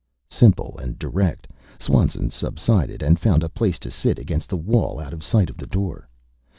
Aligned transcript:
Simple 0.31 0.79
and 0.81 0.97
direct. 0.97 1.47
Swanson 1.77 2.31
subsided 2.31 3.03
and 3.03 3.19
found 3.19 3.43
a 3.43 3.49
place 3.49 3.77
to 3.77 3.91
sit, 3.91 4.17
against 4.17 4.49
the 4.49 4.57
wall, 4.57 4.99
out 4.99 5.13
of 5.13 5.23
sight 5.23 5.51
of 5.51 5.57
the 5.57 5.67
door. 5.67 6.09